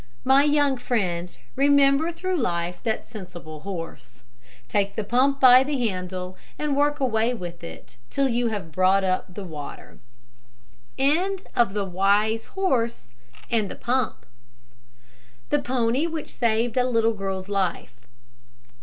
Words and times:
My 0.23 0.43
young 0.43 0.77
friends, 0.77 1.37
remember 1.55 2.11
through 2.11 2.37
life 2.37 2.79
that 2.81 3.05
sensible 3.05 3.59
horse. 3.59 4.23
Take 4.67 4.95
the 4.95 5.03
pump 5.03 5.39
by 5.39 5.63
the 5.63 5.77
handle, 5.77 6.35
and 6.57 6.75
work 6.75 6.99
away 6.99 7.35
with 7.35 7.63
it 7.63 7.97
till 8.09 8.27
you 8.27 8.47
have 8.47 8.71
brought 8.71 9.03
up 9.03 9.31
the 9.31 9.43
water. 9.45 9.99
THE 10.97 11.03
PONY 15.63 16.07
WHICH 16.07 16.29
SAVED 16.33 16.77
A 16.77 16.83
LITTLE 16.89 17.13
GIRL'S 17.13 17.47
LIFE. 17.47 17.93